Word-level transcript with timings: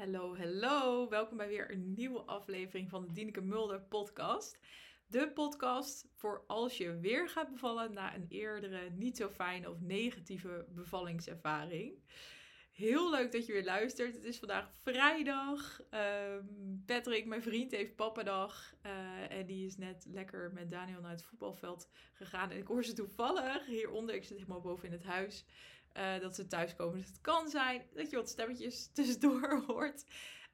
Hallo, 0.00 0.36
hallo. 0.36 1.08
Welkom 1.08 1.36
bij 1.36 1.48
weer 1.48 1.70
een 1.70 1.92
nieuwe 1.94 2.20
aflevering 2.20 2.90
van 2.90 3.06
de 3.06 3.12
Dieneke 3.12 3.40
Mulder 3.40 3.80
podcast. 3.80 4.58
De 5.06 5.30
podcast 5.32 6.06
voor 6.14 6.44
als 6.46 6.76
je 6.76 6.98
weer 6.98 7.28
gaat 7.28 7.50
bevallen 7.50 7.92
na 7.92 8.14
een 8.14 8.26
eerdere 8.28 8.90
niet 8.90 9.16
zo 9.16 9.28
fijne 9.28 9.70
of 9.70 9.80
negatieve 9.80 10.66
bevallingservaring. 10.68 12.02
Heel 12.70 13.10
leuk 13.10 13.32
dat 13.32 13.46
je 13.46 13.52
weer 13.52 13.64
luistert. 13.64 14.14
Het 14.14 14.24
is 14.24 14.38
vandaag 14.38 14.70
vrijdag. 14.82 15.80
Ehm, 15.90 16.44
Patrick, 16.86 17.26
mijn 17.26 17.42
vriend, 17.42 17.70
heeft 17.70 17.96
pappadag. 17.96 18.74
Uh, 18.86 19.30
en 19.30 19.46
die 19.46 19.66
is 19.66 19.76
net 19.76 20.04
lekker 20.08 20.52
met 20.52 20.70
Daniel 20.70 21.00
naar 21.00 21.10
het 21.10 21.24
voetbalveld 21.24 21.88
gegaan. 22.12 22.50
En 22.50 22.58
ik 22.58 22.66
hoor 22.66 22.84
ze 22.84 22.92
toevallig 22.92 23.66
hieronder. 23.66 24.14
Ik 24.14 24.24
zit 24.24 24.36
helemaal 24.36 24.60
boven 24.60 24.86
in 24.86 24.92
het 24.92 25.04
huis. 25.04 25.44
Uh, 25.96 26.20
dat 26.20 26.34
ze 26.34 26.46
thuiskomen. 26.46 26.98
Dus 26.98 27.06
het 27.06 27.20
kan 27.20 27.48
zijn 27.48 27.82
dat 27.94 28.10
je 28.10 28.16
wat 28.16 28.28
stemmetjes 28.28 28.86
tussendoor 28.94 29.62
hoort. 29.66 30.04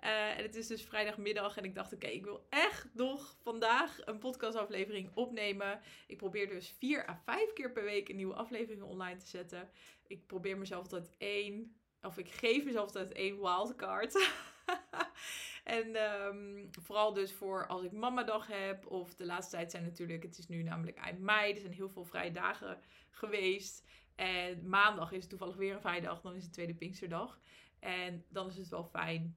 Uh, 0.04 0.38
en 0.38 0.42
het 0.42 0.54
is 0.54 0.66
dus 0.66 0.82
vrijdagmiddag 0.82 1.56
en 1.56 1.64
ik 1.64 1.74
dacht, 1.74 1.92
oké, 1.92 2.06
ik 2.06 2.24
wil 2.24 2.46
echt 2.48 2.88
nog 2.92 3.36
vandaag 3.42 3.98
een 4.04 4.18
podcastaflevering 4.18 5.10
opnemen. 5.14 5.80
Ik 6.06 6.16
probeer 6.16 6.48
dus 6.48 6.74
vier 6.78 7.08
à 7.08 7.20
vijf 7.24 7.52
keer 7.52 7.72
per 7.72 7.84
week 7.84 8.08
een 8.08 8.16
nieuwe 8.16 8.34
aflevering 8.34 8.82
online 8.82 9.16
te 9.16 9.26
zetten. 9.26 9.70
Ik 10.06 10.26
probeer 10.26 10.58
mezelf 10.58 10.82
altijd 10.82 11.10
één, 11.18 11.76
of 12.02 12.18
ik 12.18 12.30
geef 12.30 12.64
mezelf 12.64 12.84
altijd 12.84 13.12
één 13.12 13.40
wildcard. 13.40 14.30
en 15.64 15.96
um, 15.96 16.68
vooral 16.82 17.12
dus 17.12 17.32
voor 17.32 17.66
als 17.66 17.82
ik 17.82 17.92
mamadag 17.92 18.46
heb, 18.46 18.86
of 18.86 19.14
de 19.14 19.26
laatste 19.26 19.56
tijd 19.56 19.70
zijn 19.70 19.82
natuurlijk, 19.82 20.22
het 20.22 20.38
is 20.38 20.48
nu 20.48 20.62
namelijk 20.62 20.96
eind 20.96 21.20
mei, 21.20 21.52
er 21.52 21.60
zijn 21.60 21.72
heel 21.72 21.90
veel 21.90 22.04
vrije 22.04 22.30
dagen 22.30 22.80
geweest. 23.10 23.84
En 24.16 24.68
maandag 24.68 25.12
is 25.12 25.20
het 25.20 25.28
toevallig 25.28 25.56
weer 25.56 25.74
een 25.74 25.80
vrijdag, 25.80 26.20
dan 26.20 26.34
is 26.34 26.42
het 26.42 26.52
tweede 26.52 26.74
Pinksterdag. 26.74 27.40
En 27.78 28.24
dan 28.28 28.48
is 28.48 28.56
het 28.56 28.68
wel 28.68 28.84
fijn 28.84 29.36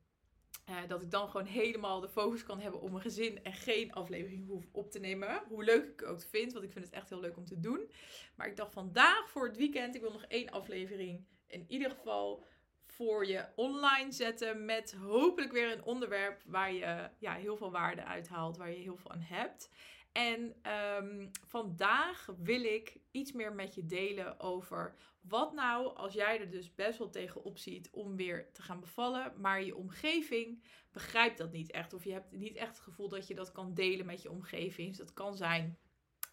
uh, 0.70 0.76
dat 0.88 1.02
ik 1.02 1.12
dan 1.12 1.30
gewoon 1.30 1.46
helemaal 1.46 2.00
de 2.00 2.10
focus 2.10 2.44
kan 2.44 2.60
hebben 2.60 2.82
op 2.82 2.90
mijn 2.90 3.02
gezin 3.02 3.44
en 3.44 3.54
geen 3.54 3.94
aflevering 3.94 4.48
hoef 4.48 4.66
op 4.72 4.92
te 4.92 5.00
nemen. 5.00 5.42
Hoe 5.48 5.64
leuk 5.64 5.84
ik 5.84 6.00
het 6.00 6.10
ook 6.10 6.22
vind, 6.22 6.54
want 6.54 6.66
ik 6.66 6.72
vind 6.72 6.86
het 6.86 6.94
echt 6.94 7.10
heel 7.10 7.20
leuk 7.20 7.38
om 7.38 7.46
te 7.46 7.60
doen. 7.60 7.92
Maar 8.36 8.48
ik 8.48 8.58
dacht 8.58 8.74
vandaag 8.74 9.30
voor 9.30 9.48
het 9.48 9.58
weekend, 9.58 9.96
ik 9.96 10.02
wil 10.02 10.12
nog 10.12 10.26
één 10.26 10.50
aflevering 10.50 11.26
in 11.48 11.66
ieder 11.68 11.90
geval 11.92 12.46
voor 12.86 13.26
je 13.26 13.46
online 13.56 14.12
zetten. 14.12 14.66
Met 14.66 14.94
hopelijk 14.94 15.52
weer 15.52 15.72
een 15.72 15.84
onderwerp 15.84 16.42
waar 16.46 16.74
je 16.74 17.10
ja, 17.18 17.34
heel 17.34 17.58
veel 17.58 17.72
waarde 17.72 18.04
uithaalt, 18.04 18.58
waar 18.58 18.70
je 18.70 18.78
heel 18.78 18.98
veel 18.98 19.12
aan 19.12 19.22
hebt. 19.22 19.70
En 20.12 20.56
um, 21.02 21.32
vandaag 21.48 22.30
wil 22.38 22.64
ik 22.64 22.98
iets 23.12 23.32
meer 23.32 23.54
met 23.54 23.76
je 23.76 23.86
delen 23.86 24.40
over 24.40 24.96
wat 25.22 25.54
nou 25.54 25.96
als 25.96 26.14
jij 26.14 26.40
er 26.40 26.50
dus 26.50 26.76
best 26.76 26.98
wel 26.98 27.10
tegenop 27.10 27.58
ziet 27.58 27.90
om 27.92 28.16
weer 28.16 28.52
te 28.52 28.62
gaan 28.62 28.80
bevallen, 28.80 29.34
maar 29.38 29.64
je 29.64 29.76
omgeving 29.76 30.64
begrijpt 30.92 31.38
dat 31.38 31.52
niet 31.52 31.72
echt. 31.72 31.94
Of 31.94 32.04
je 32.04 32.12
hebt 32.12 32.32
niet 32.32 32.56
echt 32.56 32.70
het 32.70 32.80
gevoel 32.80 33.10
dat 33.10 33.28
je 33.28 33.36
dat 33.36 33.52
kan 33.52 33.74
delen 33.74 34.06
met 34.06 34.22
je 34.22 34.32
omgeving. 34.32 34.88
Dus 34.88 34.98
dat 34.98 35.14
kan 35.14 35.36
zijn 35.36 35.78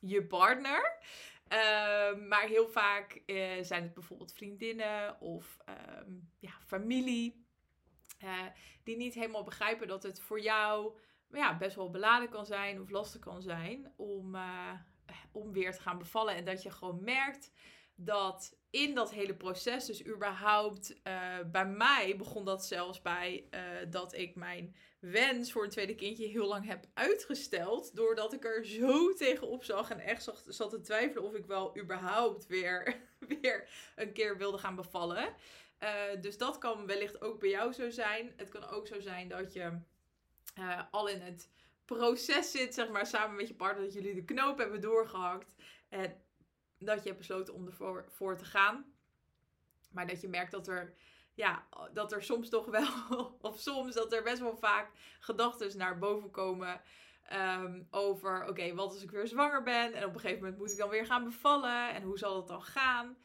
je 0.01 0.27
partner. 0.27 0.99
Uh, 1.53 2.29
maar 2.29 2.47
heel 2.47 2.69
vaak 2.69 3.23
uh, 3.27 3.53
zijn 3.63 3.83
het 3.83 3.95
bijvoorbeeld 3.95 4.33
vriendinnen 4.33 5.21
of 5.21 5.59
uh, 5.69 5.75
ja, 6.39 6.53
familie. 6.67 7.45
Uh, 8.25 8.47
die 8.83 8.97
niet 8.97 9.15
helemaal 9.15 9.45
begrijpen 9.45 9.89
dat 9.89 10.03
het 10.03 10.21
voor 10.21 10.41
jou 10.41 10.99
ja, 11.33 11.57
best 11.57 11.77
wel 11.77 11.91
beladen 11.91 12.29
kan 12.29 12.47
zijn 12.47 12.81
of 12.81 12.91
lastig 12.91 13.21
kan 13.21 13.43
zijn 13.43 13.93
om, 13.97 14.35
uh, 14.35 14.73
om 15.33 15.53
weer 15.53 15.73
te 15.73 15.81
gaan 15.81 15.99
bevallen. 15.99 16.35
En 16.35 16.45
dat 16.45 16.63
je 16.63 16.71
gewoon 16.71 17.05
merkt 17.05 17.51
dat 17.95 18.57
in 18.71 18.95
dat 18.95 19.11
hele 19.11 19.35
proces, 19.35 19.85
dus 19.85 20.07
überhaupt 20.07 21.01
uh, 21.05 21.39
bij 21.53 21.67
mij 21.67 22.15
begon 22.17 22.45
dat 22.45 22.67
zelfs 22.67 23.03
bij 23.03 23.49
uh, 23.51 23.61
dat 23.91 24.15
ik 24.15 24.35
mijn 24.35 24.77
wens 25.01 25.53
voor 25.53 25.65
een 25.65 25.71
tweede 25.71 25.95
kindje 25.95 26.27
heel 26.27 26.47
lang 26.47 26.67
heb 26.67 26.87
uitgesteld. 26.95 27.97
Doordat 27.97 28.33
ik 28.33 28.45
er 28.45 28.67
zo 28.67 29.13
tegenop 29.13 29.65
zag 29.65 29.91
en 29.91 29.99
echt 29.99 30.23
zat, 30.23 30.45
zat 30.49 30.71
te 30.71 30.81
twijfelen 30.81 31.25
of 31.25 31.35
ik 31.35 31.47
wel 31.47 31.79
überhaupt 31.79 32.47
weer, 32.47 33.01
weer 33.43 33.69
een 33.97 34.13
keer 34.13 34.37
wilde 34.37 34.59
gaan 34.59 34.77
bevallen. 34.77 35.35
Dus 36.21 36.39
dat 36.39 36.59
kan 36.59 36.87
wellicht 36.87 37.21
ook 37.21 37.41
bij 37.41 37.49
jou 37.49 37.73
zo 37.73 37.91
zijn. 37.91 38.33
Het 38.37 38.49
kan 38.49 38.69
ook 38.69 38.87
zo 38.87 39.01
zijn 39.01 39.29
dat 39.29 39.53
je 39.53 39.79
uh, 40.59 40.83
al 40.91 41.09
in 41.09 41.21
het 41.21 41.51
proces 41.85 42.51
zit, 42.51 42.75
zeg 42.75 42.89
maar, 42.89 43.07
samen 43.07 43.37
met 43.37 43.49
je 43.49 43.55
partner, 43.55 43.85
dat 43.85 43.95
jullie 43.95 44.15
de 44.15 44.25
knoop 44.25 44.59
hebben 44.59 44.81
doorgehakt. 44.81 45.55
En 45.89 46.21
dat 46.79 47.03
je 47.03 47.09
hebt 47.09 47.19
besloten 47.19 47.55
om 47.55 47.67
ervoor 47.67 48.05
voor 48.09 48.37
te 48.37 48.45
gaan. 48.45 48.85
Maar 49.91 50.07
dat 50.07 50.21
je 50.21 50.29
merkt 50.29 50.51
dat 50.51 50.69
er, 50.69 50.95
ja, 51.35 51.67
dat 51.93 52.13
er 52.13 52.23
soms 52.23 52.49
toch 52.49 52.67
wel, 52.67 52.89
of 53.41 53.59
soms 53.59 53.95
dat 53.95 54.13
er 54.13 54.23
best 54.23 54.41
wel 54.41 54.57
vaak 54.57 54.91
gedachten 55.21 55.79
naar 55.79 55.99
boven 55.99 56.31
komen. 56.31 56.81
Um, 57.33 57.87
over, 57.91 58.49
oké, 58.49 58.75
wat 58.75 58.93
als 58.93 59.03
ik 59.03 59.11
weer 59.11 59.27
zwanger 59.27 59.63
ben? 59.63 59.95
En 59.95 60.05
op 60.05 60.15
een 60.15 60.21
gegeven 60.21 60.43
moment 60.43 60.59
moet 60.59 60.73
ik 60.73 60.79
dan 60.79 60.89
weer 60.89 61.07
gaan 61.07 61.25
bevallen. 61.25 61.95
En 61.95 62.03
hoe 62.03 62.19
zal 62.19 62.35
dat 62.35 62.49
dan 62.49 62.63
gaan? 62.63 63.17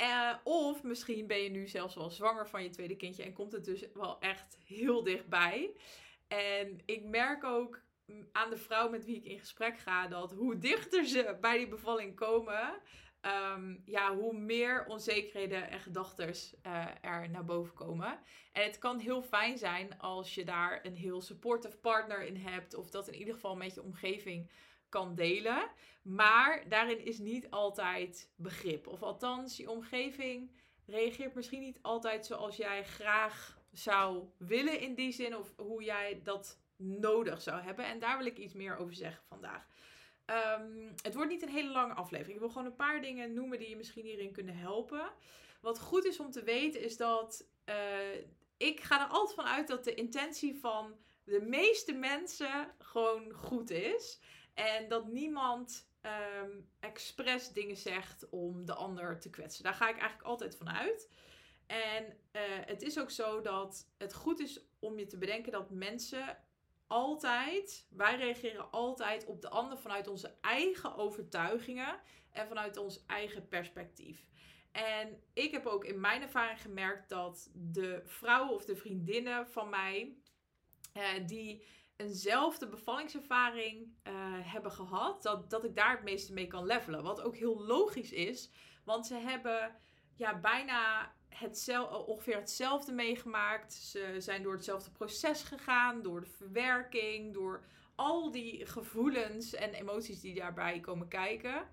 Uh, 0.00 0.34
of 0.44 0.82
misschien 0.82 1.26
ben 1.26 1.42
je 1.42 1.48
nu 1.48 1.68
zelfs 1.68 1.94
wel 1.94 2.10
zwanger 2.10 2.48
van 2.48 2.62
je 2.62 2.70
tweede 2.70 2.96
kindje 2.96 3.22
en 3.22 3.32
komt 3.32 3.52
het 3.52 3.64
dus 3.64 3.84
wel 3.94 4.20
echt 4.20 4.58
heel 4.64 5.02
dichtbij. 5.02 5.70
En 6.28 6.80
ik 6.84 7.04
merk 7.04 7.44
ook 7.44 7.80
aan 8.32 8.50
de 8.50 8.56
vrouw 8.56 8.90
met 8.90 9.04
wie 9.04 9.16
ik 9.16 9.24
in 9.24 9.38
gesprek 9.38 9.78
ga 9.78 10.08
dat 10.08 10.32
hoe 10.32 10.58
dichter 10.58 11.04
ze 11.04 11.36
bij 11.40 11.58
die 11.58 11.68
bevalling 11.68 12.14
komen, 12.14 12.80
um, 13.54 13.82
ja, 13.84 14.16
hoe 14.16 14.32
meer 14.38 14.84
onzekerheden 14.86 15.70
en 15.70 15.80
gedachten 15.80 16.34
uh, 16.66 16.86
er 17.00 17.30
naar 17.30 17.44
boven 17.44 17.74
komen. 17.74 18.18
En 18.52 18.62
het 18.62 18.78
kan 18.78 18.98
heel 18.98 19.22
fijn 19.22 19.58
zijn 19.58 19.98
als 19.98 20.34
je 20.34 20.44
daar 20.44 20.84
een 20.84 20.96
heel 20.96 21.20
supportive 21.20 21.76
partner 21.76 22.26
in 22.26 22.36
hebt, 22.36 22.74
of 22.74 22.90
dat 22.90 23.08
in 23.08 23.18
ieder 23.18 23.34
geval 23.34 23.56
met 23.56 23.74
je 23.74 23.82
omgeving 23.82 24.50
kan 24.88 25.14
delen. 25.14 25.70
Maar 26.02 26.68
daarin 26.68 27.04
is 27.04 27.18
niet 27.18 27.50
altijd 27.50 28.32
begrip. 28.36 28.86
Of 28.86 29.02
althans, 29.02 29.56
je 29.56 29.70
omgeving 29.70 30.50
reageert 30.86 31.34
misschien 31.34 31.60
niet 31.60 31.78
altijd 31.82 32.26
zoals 32.26 32.56
jij 32.56 32.84
graag 32.84 33.55
zou 33.78 34.24
willen 34.36 34.80
in 34.80 34.94
die 34.94 35.12
zin. 35.12 35.36
Of 35.36 35.52
hoe 35.56 35.82
jij 35.82 36.20
dat 36.22 36.58
nodig 36.76 37.42
zou 37.42 37.60
hebben. 37.60 37.84
En 37.84 37.98
daar 37.98 38.18
wil 38.18 38.26
ik 38.26 38.38
iets 38.38 38.54
meer 38.54 38.76
over 38.76 38.94
zeggen 38.94 39.22
vandaag. 39.28 39.66
Um, 40.60 40.94
het 41.02 41.14
wordt 41.14 41.30
niet 41.30 41.42
een 41.42 41.48
hele 41.48 41.70
lange 41.70 41.94
aflevering. 41.94 42.34
Ik 42.34 42.40
wil 42.40 42.48
gewoon 42.48 42.66
een 42.66 42.76
paar 42.76 43.00
dingen 43.00 43.34
noemen 43.34 43.58
die 43.58 43.68
je 43.68 43.76
misschien 43.76 44.04
hierin 44.04 44.32
kunnen 44.32 44.56
helpen. 44.56 45.12
Wat 45.60 45.80
goed 45.80 46.04
is 46.04 46.20
om 46.20 46.30
te 46.30 46.42
weten 46.42 46.80
is 46.80 46.96
dat 46.96 47.48
uh, 47.68 48.24
ik 48.56 48.80
ga 48.80 49.00
er 49.00 49.12
altijd 49.12 49.34
van 49.34 49.44
uit 49.44 49.68
dat 49.68 49.84
de 49.84 49.94
intentie 49.94 50.60
van 50.60 50.96
de 51.24 51.40
meeste 51.40 51.92
mensen 51.92 52.74
gewoon 52.78 53.32
goed 53.32 53.70
is. 53.70 54.20
En 54.54 54.88
dat 54.88 55.06
niemand 55.06 55.90
um, 56.42 56.70
expres 56.80 57.52
dingen 57.52 57.76
zegt 57.76 58.28
om 58.28 58.64
de 58.64 58.74
ander 58.74 59.20
te 59.20 59.30
kwetsen. 59.30 59.64
Daar 59.64 59.74
ga 59.74 59.88
ik 59.88 59.98
eigenlijk 59.98 60.28
altijd 60.28 60.56
van 60.56 60.70
uit. 60.70 61.10
En 61.66 62.04
uh, 62.04 62.40
het 62.66 62.82
is 62.82 62.98
ook 62.98 63.10
zo 63.10 63.40
dat 63.40 63.88
het 63.98 64.14
goed 64.14 64.40
is 64.40 64.60
om 64.78 64.98
je 64.98 65.06
te 65.06 65.18
bedenken 65.18 65.52
dat 65.52 65.70
mensen 65.70 66.38
altijd, 66.86 67.86
wij 67.90 68.16
reageren 68.16 68.70
altijd 68.70 69.24
op 69.24 69.42
de 69.42 69.48
ander 69.48 69.78
vanuit 69.78 70.08
onze 70.08 70.34
eigen 70.40 70.96
overtuigingen 70.96 72.00
en 72.32 72.48
vanuit 72.48 72.76
ons 72.76 73.06
eigen 73.06 73.48
perspectief. 73.48 74.26
En 74.72 75.22
ik 75.32 75.50
heb 75.50 75.66
ook 75.66 75.84
in 75.84 76.00
mijn 76.00 76.22
ervaring 76.22 76.60
gemerkt 76.60 77.08
dat 77.08 77.50
de 77.54 78.02
vrouwen 78.04 78.54
of 78.54 78.64
de 78.64 78.76
vriendinnen 78.76 79.48
van 79.48 79.68
mij, 79.68 80.16
uh, 80.94 81.26
die 81.26 81.66
eenzelfde 81.96 82.68
bevallingservaring 82.68 83.82
uh, 83.82 84.12
hebben 84.52 84.72
gehad, 84.72 85.22
dat, 85.22 85.50
dat 85.50 85.64
ik 85.64 85.76
daar 85.76 85.90
het 85.90 86.02
meeste 86.02 86.32
mee 86.32 86.46
kan 86.46 86.66
levelen. 86.66 87.02
Wat 87.02 87.20
ook 87.20 87.36
heel 87.36 87.60
logisch 87.60 88.12
is, 88.12 88.50
want 88.84 89.06
ze 89.06 89.14
hebben 89.14 89.76
ja, 90.14 90.40
bijna 90.40 91.12
hetzelfde, 91.38 91.96
ongeveer 91.96 92.36
hetzelfde 92.36 92.92
meegemaakt. 92.92 93.72
Ze 93.74 94.14
zijn 94.18 94.42
door 94.42 94.52
hetzelfde 94.52 94.90
proces 94.90 95.42
gegaan, 95.42 96.02
door 96.02 96.20
de 96.20 96.30
verwerking, 96.30 97.34
door 97.34 97.64
al 97.94 98.30
die 98.30 98.66
gevoelens 98.66 99.54
en 99.54 99.74
emoties 99.74 100.20
die 100.20 100.34
daarbij 100.34 100.80
komen 100.80 101.08
kijken. 101.08 101.68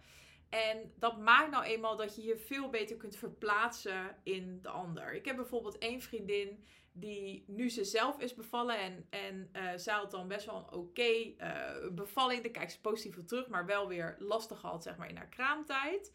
En 0.49 0.93
dat 0.95 1.17
maakt 1.17 1.51
nou 1.51 1.63
eenmaal 1.63 1.97
dat 1.97 2.15
je 2.15 2.23
je 2.23 2.37
veel 2.37 2.69
beter 2.69 2.97
kunt 2.97 3.15
verplaatsen 3.15 4.15
in 4.23 4.59
de 4.61 4.69
ander. 4.69 5.13
Ik 5.13 5.25
heb 5.25 5.35
bijvoorbeeld 5.35 5.77
één 5.77 6.01
vriendin 6.01 6.63
die 6.91 7.43
nu 7.47 7.69
ze 7.69 7.83
zelf 7.83 8.19
is 8.19 8.33
bevallen 8.33 8.77
en, 8.79 9.07
en 9.09 9.49
uh, 9.53 9.71
zij 9.75 9.93
had 9.93 10.11
dan 10.11 10.27
best 10.27 10.45
wel 10.45 10.55
een 10.55 10.77
oké 10.79 11.33
uh, 11.37 11.91
bevalling. 11.91 12.41
Daar 12.43 12.51
kijkt 12.51 12.71
ze 12.71 12.81
positief 12.81 13.17
op 13.17 13.27
terug, 13.27 13.47
maar 13.47 13.65
wel 13.65 13.87
weer 13.87 14.15
lastig 14.19 14.59
gehad 14.59 14.83
zeg 14.83 14.97
maar 14.97 15.09
in 15.09 15.17
haar 15.17 15.29
kraamtijd. 15.29 16.11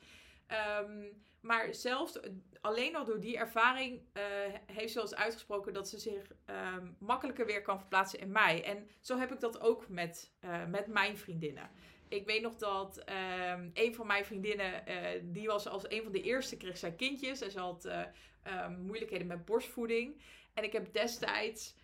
Um, 0.81 1.23
maar 1.41 1.75
zelfs 1.75 2.19
alleen 2.61 2.97
al 2.97 3.05
door 3.05 3.21
die 3.21 3.37
ervaring 3.37 4.01
uh, 4.13 4.23
heeft 4.67 4.93
ze 4.93 5.01
al 5.01 5.15
uitgesproken 5.15 5.73
dat 5.73 5.89
ze 5.89 5.99
zich 5.99 6.33
um, 6.75 6.97
makkelijker 6.99 7.47
weer 7.47 7.63
kan 7.63 7.79
verplaatsen 7.79 8.19
in 8.19 8.33
mij. 8.33 8.65
En 8.65 8.89
zo 9.01 9.19
heb 9.19 9.33
ik 9.33 9.41
dat 9.41 9.61
ook 9.61 9.89
met, 9.89 10.33
uh, 10.45 10.67
met 10.67 10.87
mijn 10.87 11.19
vriendinnen. 11.19 11.71
Ik 12.09 12.27
weet 12.27 12.43
nog 12.43 12.55
dat 12.57 13.05
um, 13.53 13.71
een 13.75 13.95
van 13.95 14.07
mijn 14.07 14.25
vriendinnen, 14.25 14.83
uh, 14.89 14.95
die 15.23 15.47
was 15.47 15.69
als 15.69 15.91
een 15.91 16.03
van 16.03 16.13
de 16.13 16.23
eerste, 16.23 16.57
kreeg 16.57 16.77
zij 16.77 16.93
kindjes. 16.93 17.41
En 17.41 17.51
ze 17.51 17.59
had 17.59 17.85
um, 17.85 18.81
moeilijkheden 18.81 19.27
met 19.27 19.45
borstvoeding. 19.45 20.23
En 20.55 20.65
ik 20.65 20.73
heb 20.73 20.93
destijds 20.93 21.75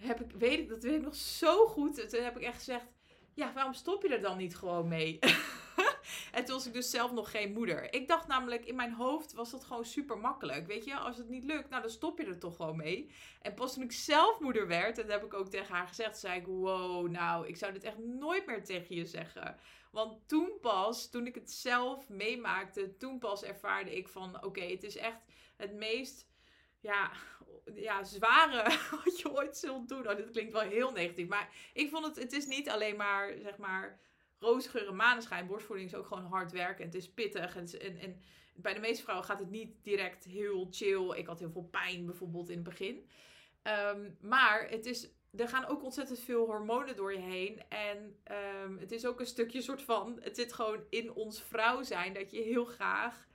heb 0.00 0.20
ik, 0.20 0.30
weet 0.38 0.58
ik, 0.58 0.68
dat 0.68 0.82
weet 0.82 0.94
ik 0.94 1.02
nog 1.02 1.14
zo 1.14 1.66
goed. 1.66 2.10
Toen 2.10 2.22
heb 2.22 2.36
ik 2.36 2.42
echt 2.42 2.56
gezegd, 2.56 2.86
ja, 3.34 3.52
waarom 3.52 3.72
stop 3.72 4.02
je 4.02 4.08
er 4.08 4.20
dan 4.20 4.36
niet 4.36 4.56
gewoon 4.56 4.88
mee? 4.88 5.18
en 6.32 6.44
toen 6.44 6.54
was 6.54 6.66
ik 6.66 6.72
dus 6.72 6.90
zelf 6.90 7.12
nog 7.12 7.30
geen 7.30 7.52
moeder. 7.52 7.94
Ik 7.94 8.08
dacht 8.08 8.26
namelijk, 8.26 8.64
in 8.64 8.74
mijn 8.74 8.92
hoofd 8.92 9.32
was 9.32 9.50
dat 9.50 9.64
gewoon 9.64 9.84
super 9.84 10.18
makkelijk. 10.18 10.66
Weet 10.66 10.84
je, 10.84 10.96
als 10.96 11.16
het 11.16 11.28
niet 11.28 11.44
lukt, 11.44 11.70
nou 11.70 11.82
dan 11.82 11.90
stop 11.90 12.18
je 12.18 12.24
er 12.24 12.38
toch 12.38 12.56
gewoon 12.56 12.76
mee. 12.76 13.10
En 13.42 13.54
pas 13.54 13.74
toen 13.74 13.82
ik 13.82 13.92
zelf 13.92 14.40
moeder 14.40 14.66
werd, 14.66 14.98
en 14.98 15.06
dat 15.06 15.12
heb 15.12 15.24
ik 15.24 15.34
ook 15.34 15.48
tegen 15.48 15.74
haar 15.74 15.88
gezegd, 15.88 16.18
zei 16.18 16.40
ik, 16.40 16.46
wow, 16.46 17.08
nou, 17.08 17.46
ik 17.46 17.56
zou 17.56 17.72
dit 17.72 17.84
echt 17.84 17.98
nooit 17.98 18.46
meer 18.46 18.64
tegen 18.64 18.94
je 18.94 19.06
zeggen. 19.06 19.56
Want 19.90 20.28
toen 20.28 20.52
pas, 20.60 21.10
toen 21.10 21.26
ik 21.26 21.34
het 21.34 21.50
zelf 21.50 22.08
meemaakte, 22.08 22.96
toen 22.96 23.18
pas 23.18 23.42
ervaarde 23.42 23.96
ik 23.96 24.08
van, 24.08 24.44
oké, 24.44 24.62
het 24.62 24.82
is 24.82 24.96
echt 24.96 25.20
het 25.56 25.72
meest 25.72 26.28
ja, 26.80 27.10
ja, 27.74 28.04
zware 28.04 28.62
wat 29.04 29.20
je 29.20 29.32
ooit 29.32 29.56
zult 29.56 29.88
doen. 29.88 30.08
Oh, 30.08 30.16
dit 30.16 30.30
klinkt 30.30 30.52
wel 30.52 30.60
heel 30.60 30.92
negatief. 30.92 31.28
Maar 31.28 31.48
ik 31.72 31.90
vond 31.90 32.06
het, 32.06 32.16
het 32.16 32.32
is 32.32 32.46
niet 32.46 32.68
alleen 32.68 32.96
maar, 32.96 33.34
zeg 33.42 33.56
maar, 33.56 34.00
roosgeur 34.40 34.88
en 34.88 34.96
maneschijn. 34.96 35.46
Borstvoeding 35.46 35.88
is 35.88 35.94
ook 35.94 36.06
gewoon 36.06 36.24
hard 36.24 36.52
werken. 36.52 36.78
En 36.78 36.90
het 36.90 36.94
is 36.94 37.10
pittig. 37.10 37.56
En, 37.56 37.66
en, 37.80 37.98
en 37.98 38.20
bij 38.54 38.74
de 38.74 38.80
meeste 38.80 39.02
vrouwen 39.02 39.26
gaat 39.26 39.38
het 39.38 39.50
niet 39.50 39.84
direct 39.84 40.24
heel 40.24 40.68
chill. 40.70 41.12
Ik 41.16 41.26
had 41.26 41.38
heel 41.38 41.50
veel 41.50 41.68
pijn 41.70 42.06
bijvoorbeeld 42.06 42.48
in 42.48 42.54
het 42.54 42.68
begin. 42.68 43.08
Ehm, 43.62 44.10
maar 44.20 44.68
het 44.68 44.86
is, 44.86 45.08
er 45.36 45.48
gaan 45.48 45.66
ook 45.66 45.84
ontzettend 45.84 46.18
veel 46.18 46.46
hormonen 46.46 46.96
door 46.96 47.12
je 47.12 47.18
heen. 47.18 47.62
En 47.68 48.16
um, 48.64 48.78
het 48.78 48.92
is 48.92 49.06
ook 49.06 49.20
een 49.20 49.26
stukje 49.26 49.62
soort 49.62 49.82
van, 49.82 50.18
het 50.20 50.36
zit 50.36 50.52
gewoon 50.52 50.84
in 50.90 51.12
ons 51.12 51.42
vrouw 51.42 51.82
zijn. 51.82 52.14
Dat 52.14 52.30
je 52.30 52.40
heel 52.40 52.64
graag 52.64 53.28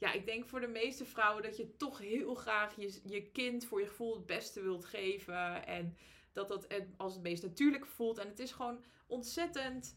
ja, 0.00 0.12
ik 0.12 0.26
denk 0.26 0.46
voor 0.46 0.60
de 0.60 0.66
meeste 0.66 1.04
vrouwen 1.04 1.42
dat 1.42 1.56
je 1.56 1.76
toch 1.76 1.98
heel 1.98 2.34
graag 2.34 2.76
je, 2.76 3.00
je 3.04 3.30
kind 3.30 3.64
voor 3.64 3.80
je 3.80 3.86
gevoel 3.86 4.14
het 4.14 4.26
beste 4.26 4.62
wilt 4.62 4.84
geven. 4.84 5.66
En 5.66 5.96
dat 6.32 6.48
dat 6.48 6.66
als 6.96 7.12
het 7.12 7.22
meest 7.22 7.42
natuurlijk 7.42 7.86
voelt. 7.86 8.18
En 8.18 8.28
het 8.28 8.38
is 8.38 8.52
gewoon 8.52 8.84
ontzettend 9.06 9.96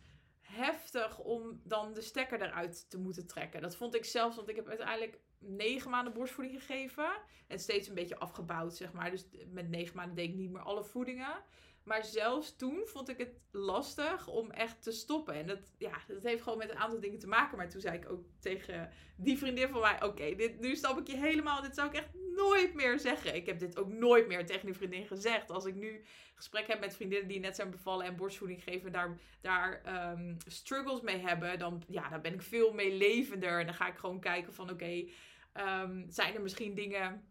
heftig 0.53 1.19
om 1.19 1.61
dan 1.63 1.93
de 1.93 2.01
stekker 2.01 2.41
eruit 2.41 2.89
te 2.89 2.97
moeten 2.97 3.27
trekken. 3.27 3.61
Dat 3.61 3.75
vond 3.75 3.95
ik 3.95 4.05
zelfs, 4.05 4.35
want 4.35 4.49
ik 4.49 4.55
heb 4.55 4.67
uiteindelijk 4.67 5.19
negen 5.39 5.89
maanden 5.89 6.13
borstvoeding 6.13 6.63
gegeven. 6.63 7.11
En 7.47 7.59
steeds 7.59 7.87
een 7.87 7.95
beetje 7.95 8.19
afgebouwd, 8.19 8.75
zeg 8.75 8.93
maar. 8.93 9.11
Dus 9.11 9.25
met 9.47 9.69
negen 9.69 9.95
maanden 9.95 10.15
deed 10.15 10.29
ik 10.29 10.35
niet 10.35 10.51
meer 10.51 10.61
alle 10.61 10.83
voedingen. 10.83 11.43
Maar 11.83 12.05
zelfs 12.05 12.55
toen 12.55 12.81
vond 12.85 13.09
ik 13.09 13.17
het 13.17 13.39
lastig 13.51 14.27
om 14.27 14.51
echt 14.51 14.83
te 14.83 14.91
stoppen. 14.91 15.33
En 15.33 15.47
dat, 15.47 15.59
ja, 15.77 16.01
dat 16.07 16.23
heeft 16.23 16.43
gewoon 16.43 16.57
met 16.57 16.69
een 16.69 16.77
aantal 16.77 16.99
dingen 16.99 17.19
te 17.19 17.27
maken. 17.27 17.57
Maar 17.57 17.69
toen 17.69 17.81
zei 17.81 17.97
ik 17.97 18.09
ook 18.09 18.25
tegen 18.39 18.89
die 19.17 19.37
vriendin 19.37 19.69
van 19.69 19.81
mij: 19.81 20.03
Oké, 20.03 20.35
dit 20.35 20.59
nu 20.59 20.75
stap 20.75 20.99
ik 20.99 21.07
je 21.07 21.17
helemaal. 21.17 21.61
Dit 21.61 21.75
zou 21.75 21.87
ik 21.87 21.95
echt 21.95 22.09
nooit 22.35 22.73
meer 22.73 22.99
zeggen. 22.99 23.35
Ik 23.35 23.45
heb 23.45 23.59
dit 23.59 23.77
ook 23.77 23.87
nooit 23.87 24.27
meer 24.27 24.45
tegen 24.45 24.65
die 24.65 24.75
vriendin 24.75 25.05
gezegd. 25.05 25.49
Als 25.49 25.65
ik 25.65 25.75
nu 25.75 26.03
gesprek 26.35 26.67
heb 26.67 26.79
met 26.79 26.95
vriendinnen 26.95 27.27
die 27.27 27.39
net 27.39 27.55
zijn 27.55 27.69
bevallen 27.69 28.05
en 28.05 28.15
borstvoeding 28.15 28.63
geven, 28.63 28.91
daar, 28.91 29.19
daar 29.41 29.81
um, 30.11 30.37
struggles 30.47 31.01
mee 31.01 31.17
hebben, 31.17 31.59
dan, 31.59 31.83
ja, 31.87 32.09
dan 32.09 32.21
ben 32.21 32.33
ik 32.33 32.41
veel 32.41 32.73
meelevender. 32.73 33.59
En 33.59 33.65
dan 33.65 33.75
ga 33.75 33.87
ik 33.87 33.97
gewoon 33.97 34.19
kijken 34.19 34.53
van: 34.53 34.69
Oké, 34.69 35.05
ehm, 35.53 36.03
zijn 36.09 36.35
er 36.35 36.41
misschien 36.41 36.75
dingen 36.75 37.27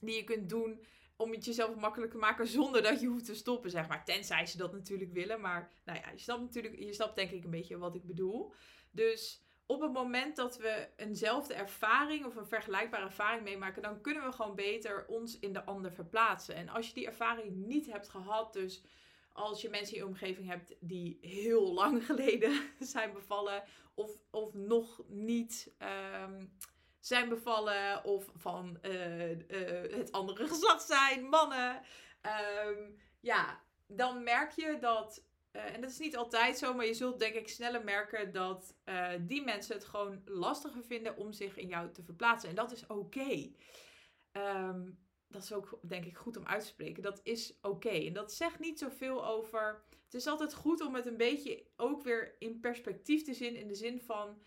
die 0.00 0.16
je 0.16 0.24
kunt 0.24 0.48
doen 0.48 0.84
om 1.20 1.32
het 1.32 1.44
jezelf 1.44 1.74
makkelijk 1.74 2.12
te 2.12 2.18
maken 2.18 2.46
zonder 2.46 2.82
dat 2.82 3.00
je 3.00 3.06
hoeft 3.06 3.24
te 3.24 3.34
stoppen, 3.34 3.70
zeg 3.70 3.88
maar. 3.88 4.04
Tenzij 4.04 4.46
ze 4.46 4.56
dat 4.56 4.72
natuurlijk 4.72 5.12
willen. 5.12 5.40
Maar 5.40 5.70
nou 5.84 5.98
ja, 5.98 6.10
je 6.10 6.18
snapt 6.18 6.40
natuurlijk, 6.40 6.78
je 6.78 6.92
snapt 6.92 7.16
denk 7.16 7.30
ik 7.30 7.44
een 7.44 7.50
beetje 7.50 7.78
wat 7.78 7.94
ik 7.94 8.06
bedoel. 8.06 8.52
Dus 8.90 9.42
op 9.66 9.80
het 9.80 9.92
moment 9.92 10.36
dat 10.36 10.58
we 10.58 10.88
eenzelfde 10.96 11.54
ervaring 11.54 12.24
of 12.24 12.36
een 12.36 12.46
vergelijkbare 12.46 13.04
ervaring 13.04 13.42
meemaken, 13.42 13.82
dan 13.82 14.00
kunnen 14.00 14.24
we 14.24 14.32
gewoon 14.32 14.54
beter 14.54 15.06
ons 15.06 15.38
in 15.38 15.52
de 15.52 15.64
ander 15.64 15.92
verplaatsen. 15.92 16.54
En 16.54 16.68
als 16.68 16.88
je 16.88 16.94
die 16.94 17.06
ervaring 17.06 17.56
niet 17.56 17.86
hebt 17.86 18.08
gehad, 18.08 18.52
dus 18.52 18.82
als 19.32 19.62
je 19.62 19.68
mensen 19.68 19.96
in 19.96 20.02
je 20.02 20.08
omgeving 20.08 20.48
hebt 20.48 20.74
die 20.80 21.18
heel 21.20 21.72
lang 21.72 22.04
geleden 22.06 22.60
zijn 22.78 23.12
bevallen, 23.12 23.62
of, 23.94 24.10
of 24.30 24.54
nog 24.54 25.02
niet. 25.08 25.72
Ehm, 25.78 26.44
zijn 27.00 27.28
bevallen 27.28 28.04
of 28.04 28.30
van 28.36 28.78
uh, 28.82 29.30
uh, 29.30 29.96
het 29.96 30.12
andere 30.12 30.46
geslacht 30.52 30.86
zijn, 30.86 31.28
mannen. 31.28 31.82
Um, 32.66 32.98
ja, 33.20 33.60
dan 33.86 34.22
merk 34.22 34.50
je 34.50 34.78
dat, 34.80 35.24
uh, 35.52 35.74
en 35.74 35.80
dat 35.80 35.90
is 35.90 35.98
niet 35.98 36.16
altijd 36.16 36.58
zo, 36.58 36.74
maar 36.74 36.86
je 36.86 36.94
zult 36.94 37.18
denk 37.18 37.34
ik 37.34 37.48
sneller 37.48 37.84
merken 37.84 38.32
dat 38.32 38.74
die 39.20 39.44
mensen 39.44 39.74
het 39.74 39.84
gewoon 39.84 40.22
lastiger 40.24 40.84
vinden 40.84 41.16
om 41.16 41.32
zich 41.32 41.56
in 41.56 41.68
jou 41.68 41.92
te 41.92 42.02
verplaatsen. 42.02 42.48
En 42.48 42.54
dat 42.54 42.72
is 42.72 42.86
oké. 42.86 43.50
Um, 44.32 44.98
dat 45.30 45.42
is 45.42 45.52
ook 45.52 45.78
denk 45.82 46.04
ik 46.04 46.16
goed 46.16 46.36
om 46.36 46.46
uit 46.46 46.60
te 46.60 46.66
spreken. 46.66 47.02
Dat 47.02 47.20
is 47.22 47.58
oké. 47.62 47.88
En 47.88 48.12
dat 48.12 48.32
zegt 48.32 48.58
niet 48.58 48.78
zoveel 48.78 49.26
over. 49.26 49.82
Het 50.04 50.14
is 50.14 50.26
altijd 50.26 50.54
goed 50.54 50.80
om 50.80 50.94
het 50.94 51.06
een 51.06 51.16
beetje 51.16 51.66
ook 51.76 52.02
weer 52.02 52.36
in 52.38 52.60
perspectief 52.60 53.22
te 53.22 53.34
zien. 53.34 53.56
In 53.56 53.68
de 53.68 53.74
zin 53.74 54.00
van 54.00 54.42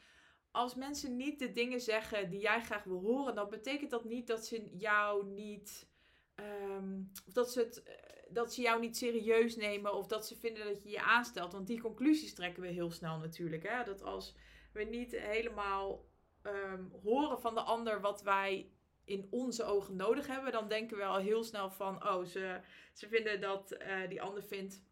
als 0.53 0.75
mensen 0.75 1.15
niet 1.15 1.39
de 1.39 1.51
dingen 1.51 1.81
zeggen 1.81 2.29
die 2.29 2.39
jij 2.39 2.61
graag 2.61 2.83
wil 2.83 3.01
horen, 3.01 3.35
dan 3.35 3.49
betekent 3.49 3.91
dat 3.91 4.03
niet 4.03 4.27
dat 4.27 4.45
ze 4.45 4.69
jou 4.77 5.25
niet. 5.25 5.87
Um, 6.35 7.11
of 7.27 7.33
dat 7.33 7.51
ze, 7.51 7.59
het, 7.59 7.83
eh, 7.83 7.93
dat 8.29 8.53
ze 8.53 8.61
jou 8.61 8.79
niet 8.79 8.97
serieus 8.97 9.55
nemen 9.55 9.93
of 9.93 10.07
dat 10.07 10.27
ze 10.27 10.35
vinden 10.35 10.65
dat 10.65 10.83
je 10.83 10.89
je 10.89 11.01
aanstelt. 11.01 11.53
Want 11.53 11.67
die 11.67 11.81
conclusies 11.81 12.33
trekken 12.33 12.61
we 12.61 12.67
heel 12.67 12.91
snel 12.91 13.17
natuurlijk. 13.17 13.69
Hè? 13.69 13.83
Dat 13.83 14.03
als 14.03 14.35
we 14.73 14.83
niet 14.83 15.11
helemaal 15.11 16.05
um, 16.43 16.91
horen 17.03 17.39
van 17.39 17.53
de 17.53 17.61
ander 17.61 18.01
wat 18.01 18.21
wij 18.21 18.71
in 19.05 19.27
onze 19.29 19.63
ogen 19.63 19.95
nodig 19.95 20.27
hebben, 20.27 20.51
dan 20.51 20.67
denken 20.67 20.97
we 20.97 21.03
al 21.03 21.19
heel 21.19 21.43
snel 21.43 21.71
van: 21.71 22.07
oh, 22.07 22.25
ze, 22.25 22.61
ze 22.93 23.07
vinden 23.07 23.41
dat 23.41 23.75
uh, 23.81 24.09
die 24.09 24.21
ander 24.21 24.43
vindt, 24.43 24.83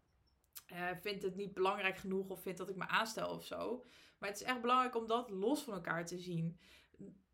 uh, 0.72 0.88
vindt 1.00 1.22
het 1.22 1.36
niet 1.36 1.54
belangrijk 1.54 1.96
genoeg 1.96 2.28
of 2.28 2.42
vindt 2.42 2.58
dat 2.58 2.68
ik 2.68 2.76
me 2.76 2.86
aanstel 2.88 3.34
of 3.34 3.44
zo. 3.44 3.84
Maar 4.22 4.30
het 4.30 4.40
is 4.40 4.46
echt 4.46 4.60
belangrijk 4.60 4.96
om 4.96 5.06
dat 5.06 5.30
los 5.30 5.62
van 5.62 5.74
elkaar 5.74 6.06
te 6.06 6.18
zien. 6.18 6.58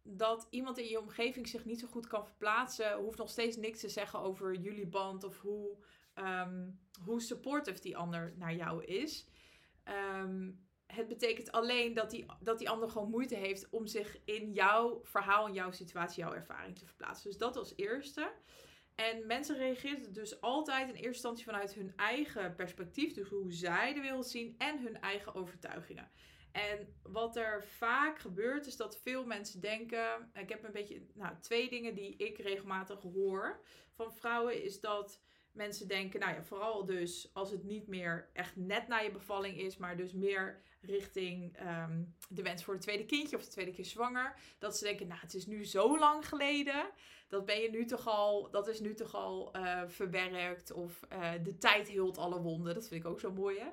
Dat 0.02 0.46
iemand 0.50 0.78
in 0.78 0.88
je 0.88 1.00
omgeving 1.00 1.48
zich 1.48 1.64
niet 1.64 1.80
zo 1.80 1.86
goed 1.86 2.06
kan 2.06 2.26
verplaatsen, 2.26 2.96
hoeft 2.96 3.18
nog 3.18 3.30
steeds 3.30 3.56
niks 3.56 3.80
te 3.80 3.88
zeggen 3.88 4.18
over 4.18 4.54
jullie 4.54 4.86
band 4.86 5.24
of 5.24 5.40
hoe, 5.40 5.76
um, 6.14 6.80
hoe 7.04 7.20
supportive 7.20 7.80
die 7.80 7.96
ander 7.96 8.34
naar 8.36 8.54
jou 8.54 8.84
is. 8.84 9.28
Um, 10.14 10.66
het 10.86 11.08
betekent 11.08 11.52
alleen 11.52 11.94
dat 11.94 12.10
die, 12.10 12.26
dat 12.40 12.58
die 12.58 12.70
ander 12.70 12.90
gewoon 12.90 13.10
moeite 13.10 13.34
heeft 13.34 13.68
om 13.70 13.86
zich 13.86 14.18
in 14.24 14.52
jouw 14.52 15.00
verhaal, 15.02 15.46
in 15.46 15.54
jouw 15.54 15.70
situatie, 15.70 16.22
jouw 16.22 16.34
ervaring 16.34 16.78
te 16.78 16.86
verplaatsen. 16.86 17.30
Dus 17.30 17.38
dat 17.38 17.56
als 17.56 17.72
eerste. 17.76 18.32
En 18.94 19.26
mensen 19.26 19.56
reageren 19.56 20.12
dus 20.12 20.40
altijd 20.40 20.88
in 20.88 20.94
eerste 20.94 21.08
instantie 21.08 21.44
vanuit 21.44 21.74
hun 21.74 21.92
eigen 21.96 22.54
perspectief, 22.54 23.12
dus 23.12 23.28
hoe 23.28 23.52
zij 23.52 23.94
de 23.94 24.00
wereld 24.00 24.26
zien 24.26 24.54
en 24.58 24.82
hun 24.82 25.00
eigen 25.00 25.34
overtuigingen. 25.34 26.10
En 26.58 26.94
wat 27.02 27.36
er 27.36 27.64
vaak 27.64 28.18
gebeurt, 28.18 28.66
is 28.66 28.76
dat 28.76 29.00
veel 29.02 29.24
mensen 29.24 29.60
denken. 29.60 30.30
Ik 30.34 30.48
heb 30.48 30.64
een 30.64 30.72
beetje. 30.72 31.06
Nou, 31.14 31.34
twee 31.40 31.70
dingen 31.70 31.94
die 31.94 32.16
ik 32.16 32.38
regelmatig 32.38 33.02
hoor 33.02 33.60
van 33.90 34.12
vrouwen. 34.12 34.62
Is 34.62 34.80
dat 34.80 35.20
mensen 35.52 35.88
denken. 35.88 36.20
Nou 36.20 36.34
ja, 36.34 36.42
vooral 36.42 36.84
dus 36.84 37.30
als 37.32 37.50
het 37.50 37.64
niet 37.64 37.86
meer 37.86 38.30
echt 38.32 38.56
net 38.56 38.88
na 38.88 38.98
je 38.98 39.10
bevalling 39.10 39.58
is. 39.58 39.76
Maar 39.76 39.96
dus 39.96 40.12
meer 40.12 40.62
richting 40.80 41.56
ehm, 41.56 42.02
de 42.28 42.42
wens 42.42 42.64
voor 42.64 42.74
het 42.74 42.82
tweede 42.82 43.06
kindje 43.06 43.36
of 43.36 43.44
de 43.44 43.50
tweede 43.50 43.72
keer 43.72 43.84
zwanger. 43.84 44.34
Dat 44.58 44.76
ze 44.76 44.84
denken, 44.84 45.06
nou, 45.06 45.20
het 45.20 45.34
is 45.34 45.46
nu 45.46 45.64
zo 45.64 45.98
lang 45.98 46.28
geleden. 46.28 46.90
Dat 47.28 47.44
ben 47.44 47.60
je 47.60 47.70
nu 47.70 47.84
toch 47.84 48.06
al, 48.06 48.50
dat 48.50 48.68
is 48.68 48.80
nu 48.80 48.94
toch 48.94 49.14
al 49.14 49.56
uh, 49.56 49.82
verwerkt. 49.86 50.72
Of 50.72 51.00
uh, 51.12 51.32
de 51.42 51.58
tijd 51.58 51.88
hield 51.88 52.18
alle 52.18 52.40
wonden. 52.40 52.74
Dat 52.74 52.88
vind 52.88 53.04
ik 53.04 53.10
ook 53.10 53.20
zo 53.20 53.32
mooi, 53.32 53.58
hè? 53.58 53.68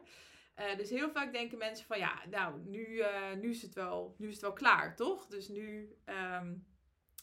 Uh, 0.60 0.78
dus 0.78 0.90
heel 0.90 1.12
vaak 1.12 1.32
denken 1.34 1.58
mensen 1.58 1.86
van 1.86 1.98
ja, 1.98 2.22
nou, 2.30 2.62
nu, 2.66 2.86
uh, 2.86 3.34
nu, 3.34 3.50
is, 3.50 3.62
het 3.62 3.74
wel, 3.74 4.16
nu 4.18 4.28
is 4.28 4.34
het 4.34 4.42
wel 4.42 4.54
klaar, 4.54 4.96
toch? 4.96 5.28
Dus 5.28 5.48
nu 5.48 5.96
um, 6.06 6.68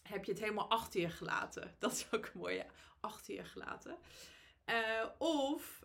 heb 0.02 0.24
je 0.24 0.32
het 0.32 0.40
helemaal 0.40 0.70
achter 0.70 1.00
je 1.00 1.08
gelaten. 1.08 1.74
Dat 1.78 1.92
is 1.92 2.06
ook 2.10 2.34
mooi, 2.34 2.56
ja. 2.56 2.66
Achter 3.00 3.34
je 3.34 3.44
gelaten. 3.44 3.96
Uh, 4.66 5.06
of 5.18 5.80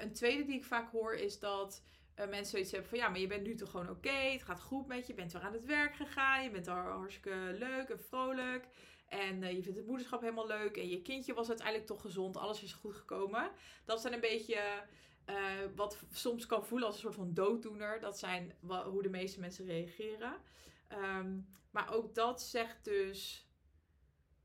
een 0.00 0.12
tweede 0.12 0.44
die 0.44 0.56
ik 0.56 0.64
vaak 0.64 0.90
hoor 0.90 1.14
is 1.14 1.38
dat 1.38 1.82
mensen 2.14 2.46
zoiets 2.46 2.70
hebben 2.70 2.88
van 2.88 2.98
ja, 2.98 3.08
maar 3.08 3.20
je 3.20 3.26
bent 3.26 3.46
nu 3.46 3.54
toch 3.54 3.70
gewoon 3.70 3.88
oké. 3.88 4.10
Het 4.10 4.42
gaat 4.42 4.60
goed 4.60 4.86
met 4.86 5.06
je. 5.06 5.06
Je 5.06 5.14
bent 5.14 5.32
weer 5.32 5.42
aan 5.42 5.52
het 5.52 5.64
werk 5.64 5.94
gegaan. 5.94 6.42
Je 6.42 6.50
bent 6.50 6.68
al 6.68 6.76
hartstikke 6.76 7.56
leuk 7.58 7.88
en 7.88 8.00
vrolijk. 8.00 8.68
En 9.08 9.40
je 9.40 9.62
vindt 9.62 9.78
het 9.78 9.86
moederschap 9.86 10.20
helemaal 10.20 10.46
leuk. 10.46 10.76
En 10.76 10.88
je 10.88 11.02
kindje 11.02 11.34
was 11.34 11.48
uiteindelijk 11.48 11.86
toch 11.86 12.00
gezond. 12.00 12.36
Alles 12.36 12.62
is 12.62 12.72
goed 12.72 12.94
gekomen. 12.94 13.50
Dat 13.84 14.00
zijn 14.00 14.12
een 14.12 14.20
beetje 14.20 14.60
uh, 15.30 15.36
wat 15.74 15.98
soms 16.12 16.46
kan 16.46 16.66
voelen 16.66 16.86
als 16.86 16.96
een 16.96 17.02
soort 17.02 17.14
van 17.14 17.34
dooddoener. 17.34 18.00
Dat 18.00 18.18
zijn 18.18 18.54
hoe 18.60 19.02
de 19.02 19.08
meeste 19.08 19.40
mensen 19.40 19.64
reageren. 19.64 20.36
Um, 20.92 21.46
maar 21.70 21.94
ook 21.94 22.14
dat 22.14 22.42
zegt 22.42 22.84
dus 22.84 23.46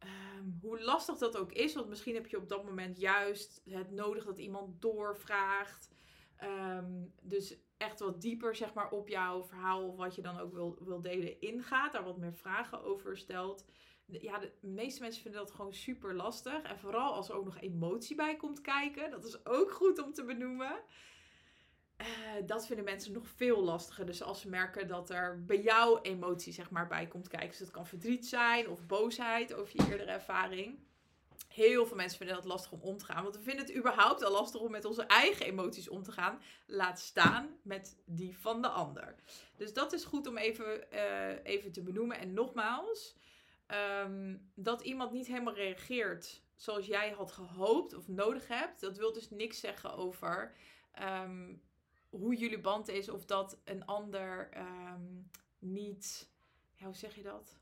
um, 0.03 0.57
hoe 0.61 0.81
lastig 0.81 1.17
dat 1.17 1.37
ook 1.37 1.51
is. 1.51 1.73
Want 1.73 1.89
misschien 1.89 2.13
heb 2.13 2.27
je 2.27 2.37
op 2.37 2.49
dat 2.49 2.63
moment 2.63 2.99
juist 2.99 3.61
het 3.69 3.91
nodig 3.91 4.25
dat 4.25 4.37
iemand 4.37 4.81
doorvraagt. 4.81 5.89
Um, 6.43 7.13
dus 7.21 7.55
echt 7.77 7.99
wat 7.99 8.21
dieper 8.21 8.55
zeg 8.55 8.73
maar, 8.73 8.89
op 8.89 9.07
jouw 9.07 9.43
verhaal 9.43 9.87
of 9.87 9.95
wat 9.95 10.15
je 10.15 10.21
dan 10.21 10.39
ook 10.39 10.53
wil, 10.53 10.77
wil 10.79 11.01
delen 11.01 11.41
ingaat. 11.41 11.93
Daar 11.93 12.03
wat 12.03 12.17
meer 12.17 12.33
vragen 12.33 12.83
over 12.83 13.17
stelt. 13.17 13.65
ja, 14.05 14.39
de 14.39 14.51
meeste 14.61 15.01
mensen 15.01 15.21
vinden 15.21 15.41
dat 15.41 15.51
gewoon 15.51 15.73
super 15.73 16.15
lastig. 16.15 16.61
En 16.61 16.79
vooral 16.79 17.13
als 17.13 17.29
er 17.29 17.35
ook 17.35 17.45
nog 17.45 17.59
emotie 17.59 18.15
bij 18.15 18.35
komt 18.35 18.61
kijken. 18.61 19.11
Dat 19.11 19.25
is 19.25 19.45
ook 19.45 19.71
goed 19.71 20.03
om 20.03 20.13
te 20.13 20.23
benoemen. 20.23 20.81
Uh, 22.01 22.07
dat 22.45 22.65
vinden 22.65 22.85
mensen 22.85 23.13
nog 23.13 23.27
veel 23.27 23.63
lastiger. 23.63 24.05
Dus 24.05 24.23
als 24.23 24.41
ze 24.41 24.49
merken 24.49 24.87
dat 24.87 25.09
er 25.09 25.45
bij 25.45 25.61
jou 25.61 26.01
emotie 26.01 26.53
zeg 26.53 26.69
maar, 26.69 26.87
bij 26.87 27.07
komt 27.07 27.27
kijken. 27.27 27.49
Dus 27.49 27.59
dat 27.59 27.71
kan 27.71 27.87
verdriet 27.87 28.27
zijn 28.27 28.69
of 28.69 28.85
boosheid 28.85 29.53
over 29.53 29.73
je 29.75 29.91
eerdere 29.91 30.11
ervaring. 30.11 30.79
Heel 31.47 31.85
veel 31.85 31.95
mensen 31.95 32.17
vinden 32.17 32.35
dat 32.35 32.45
lastig 32.45 32.71
om 32.71 32.81
om 32.81 32.97
te 32.97 33.05
gaan. 33.05 33.23
Want 33.23 33.35
we 33.35 33.41
vinden 33.41 33.65
het 33.65 33.75
überhaupt 33.75 34.23
al 34.23 34.31
lastig 34.31 34.61
om 34.61 34.71
met 34.71 34.85
onze 34.85 35.03
eigen 35.03 35.45
emoties 35.45 35.89
om 35.89 36.03
te 36.03 36.11
gaan. 36.11 36.41
Laat 36.65 36.99
staan 36.99 37.57
met 37.61 37.97
die 38.05 38.37
van 38.37 38.61
de 38.61 38.67
ander. 38.67 39.15
Dus 39.57 39.73
dat 39.73 39.93
is 39.93 40.03
goed 40.03 40.27
om 40.27 40.37
even, 40.37 40.87
uh, 40.93 41.43
even 41.43 41.71
te 41.71 41.81
benoemen. 41.81 42.17
En 42.17 42.33
nogmaals, 42.33 43.15
um, 44.03 44.51
dat 44.55 44.81
iemand 44.81 45.11
niet 45.11 45.27
helemaal 45.27 45.53
reageert 45.53 46.41
zoals 46.55 46.85
jij 46.85 47.11
had 47.11 47.31
gehoopt 47.31 47.93
of 47.93 48.07
nodig 48.07 48.47
hebt. 48.47 48.79
Dat 48.79 48.97
wil 48.97 49.13
dus 49.13 49.29
niks 49.29 49.59
zeggen 49.59 49.93
over 49.93 50.55
um, 51.01 51.61
hoe 52.09 52.35
jullie 52.35 52.61
band 52.61 52.87
is. 52.87 53.09
Of 53.09 53.25
dat 53.25 53.61
een 53.63 53.85
ander 53.85 54.49
um, 54.57 55.29
niet... 55.59 56.31
Hoe 56.79 56.95
zeg 56.95 57.15
je 57.15 57.23
dat? 57.23 57.59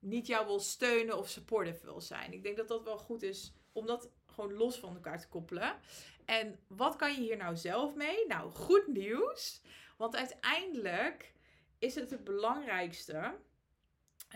Niet 0.00 0.26
jou 0.26 0.46
wil 0.46 0.60
steunen 0.60 1.18
of 1.18 1.28
supportive 1.28 1.84
wil 1.84 2.00
zijn. 2.00 2.32
Ik 2.32 2.42
denk 2.42 2.56
dat 2.56 2.68
dat 2.68 2.82
wel 2.82 2.98
goed 2.98 3.22
is 3.22 3.52
om 3.72 3.86
dat 3.86 4.10
gewoon 4.26 4.54
los 4.54 4.78
van 4.78 4.94
elkaar 4.94 5.20
te 5.20 5.28
koppelen. 5.28 5.76
En 6.24 6.58
wat 6.66 6.96
kan 6.96 7.14
je 7.14 7.20
hier 7.20 7.36
nou 7.36 7.56
zelf 7.56 7.94
mee? 7.94 8.26
Nou, 8.26 8.52
goed 8.52 8.86
nieuws. 8.86 9.60
Want 9.96 10.16
uiteindelijk 10.16 11.34
is 11.78 11.94
het 11.94 12.10
het 12.10 12.24
belangrijkste 12.24 13.34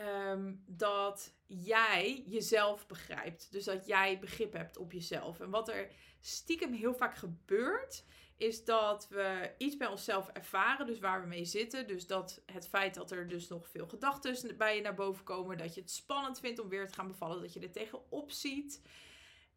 um, 0.00 0.62
dat 0.66 1.32
jij 1.46 2.22
jezelf 2.26 2.86
begrijpt. 2.86 3.52
Dus 3.52 3.64
dat 3.64 3.86
jij 3.86 4.18
begrip 4.18 4.52
hebt 4.52 4.76
op 4.76 4.92
jezelf. 4.92 5.40
En 5.40 5.50
wat 5.50 5.68
er 5.68 5.90
stiekem 6.20 6.72
heel 6.72 6.94
vaak 6.94 7.14
gebeurt, 7.14 8.04
is 8.36 8.64
dat 8.64 9.08
we 9.08 9.54
iets 9.58 9.76
bij 9.76 9.86
onszelf 9.86 10.28
ervaren, 10.28 10.86
dus 10.86 10.98
waar 10.98 11.20
we 11.20 11.26
mee 11.26 11.44
zitten. 11.44 11.86
Dus 11.86 12.06
dat 12.06 12.42
het 12.46 12.68
feit 12.68 12.94
dat 12.94 13.10
er 13.10 13.28
dus 13.28 13.48
nog 13.48 13.68
veel 13.68 13.86
gedachten 13.86 14.56
bij 14.56 14.76
je 14.76 14.82
naar 14.82 14.94
boven 14.94 15.24
komen, 15.24 15.58
dat 15.58 15.74
je 15.74 15.80
het 15.80 15.90
spannend 15.90 16.40
vindt 16.40 16.58
om 16.58 16.68
weer 16.68 16.88
te 16.88 16.94
gaan 16.94 17.08
bevallen, 17.08 17.40
dat 17.40 17.52
je 17.52 17.60
er 17.60 17.72
tegenop 17.72 18.30
ziet. 18.30 18.82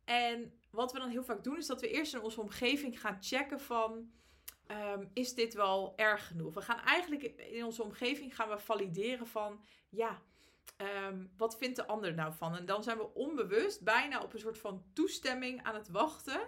En 0.05 0.53
wat 0.69 0.91
we 0.91 1.00
dan 1.00 1.10
heel 1.10 1.24
vaak 1.24 1.43
doen, 1.43 1.57
is 1.57 1.67
dat 1.67 1.81
we 1.81 1.89
eerst 1.89 2.13
in 2.13 2.22
onze 2.22 2.41
omgeving 2.41 3.00
gaan 3.00 3.17
checken 3.19 3.60
van, 3.60 4.12
ehm, 4.67 5.05
is 5.13 5.34
dit 5.34 5.53
wel 5.53 5.93
erg 5.96 6.27
genoeg? 6.27 6.53
We 6.53 6.62
gaan 6.62 6.79
eigenlijk 6.79 7.24
in 7.24 7.65
onze 7.65 7.84
omgeving 7.84 8.36
gaan 8.36 8.50
we 8.50 8.60
valideren 8.60 9.27
van, 9.27 9.63
ja, 9.89 10.22
ehm, 10.77 11.25
wat 11.38 11.57
vindt 11.57 11.75
de 11.75 11.88
ander 11.88 12.13
nou 12.13 12.34
van? 12.34 12.55
En 12.55 12.65
dan 12.65 12.84
zijn 12.84 12.98
we 12.98 13.13
onbewust 13.13 13.84
bijna 13.84 14.22
op 14.22 14.34
een 14.34 14.39
soort 14.39 14.57
van 14.57 14.84
toestemming 14.93 15.63
aan 15.63 15.75
het 15.75 15.89
wachten 15.89 16.41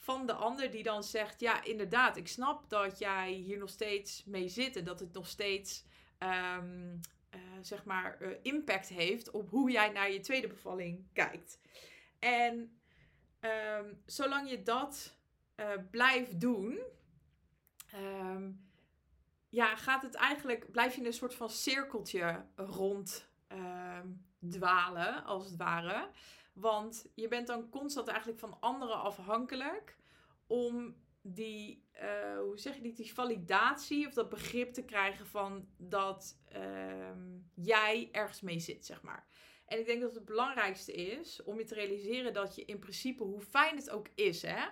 van 0.00 0.26
de 0.26 0.32
ander 0.32 0.70
die 0.70 0.82
dan 0.82 1.04
zegt: 1.04 1.40
Ja, 1.40 1.64
inderdaad, 1.64 2.16
ik 2.16 2.28
snap 2.28 2.68
dat 2.68 2.98
jij 2.98 3.32
hier 3.32 3.58
nog 3.58 3.68
steeds 3.68 4.24
mee 4.24 4.48
zit 4.48 4.76
en 4.76 4.84
dat 4.84 5.00
het 5.00 5.12
nog 5.12 5.26
steeds. 5.26 5.84
Um, 6.18 7.00
uh, 7.34 7.40
zeg 7.60 7.84
maar, 7.84 8.16
uh, 8.22 8.28
impact 8.42 8.88
heeft 8.88 9.30
op 9.30 9.50
hoe 9.50 9.70
jij 9.70 9.88
naar 9.88 10.10
je 10.10 10.20
tweede 10.20 10.46
bevalling 10.46 11.06
kijkt. 11.12 11.60
En 12.18 12.80
um, 13.40 14.02
zolang 14.06 14.50
je 14.50 14.62
dat 14.62 15.16
uh, 15.56 15.66
blijft 15.90 16.40
doen, 16.40 16.80
um, 17.94 18.68
ja, 19.48 19.76
gaat 19.76 20.02
het 20.02 20.14
eigenlijk, 20.14 20.70
blijf 20.70 20.94
je 20.94 21.00
in 21.00 21.06
een 21.06 21.12
soort 21.12 21.34
van 21.34 21.50
cirkeltje 21.50 22.44
rond 22.56 23.28
dwalen, 24.48 25.24
als 25.24 25.44
het 25.44 25.56
ware. 25.56 26.08
Want 26.60 27.06
je 27.14 27.28
bent 27.28 27.46
dan 27.46 27.68
constant 27.68 28.08
eigenlijk 28.08 28.38
van 28.38 28.60
anderen 28.60 29.00
afhankelijk 29.00 29.96
om 30.46 30.96
die, 31.22 31.84
uh, 32.02 32.38
hoe 32.38 32.58
zeg 32.58 32.74
je 32.74 32.82
die, 32.82 32.92
die 32.92 33.14
validatie 33.14 34.06
of 34.06 34.14
dat 34.14 34.28
begrip 34.28 34.72
te 34.72 34.84
krijgen 34.84 35.26
van 35.26 35.68
dat 35.76 36.38
uh, 36.56 37.10
jij 37.54 38.08
ergens 38.12 38.40
mee 38.40 38.58
zit, 38.58 38.86
zeg 38.86 39.02
maar. 39.02 39.26
En 39.66 39.78
ik 39.78 39.86
denk 39.86 40.00
dat 40.00 40.14
het 40.14 40.24
belangrijkste 40.24 40.92
is 40.92 41.42
om 41.42 41.58
je 41.58 41.64
te 41.64 41.74
realiseren 41.74 42.32
dat 42.32 42.54
je 42.54 42.64
in 42.64 42.78
principe, 42.78 43.22
hoe 43.22 43.40
fijn 43.40 43.76
het 43.76 43.90
ook 43.90 44.08
is, 44.14 44.42
hè, 44.42 44.68